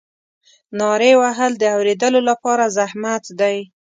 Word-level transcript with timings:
نارې 0.79 1.11
وهل 1.21 1.51
د 1.57 1.63
اورېدلو 1.75 2.19
لپاره 2.29 2.63
زحمت 2.77 3.23
دی. 3.39 3.57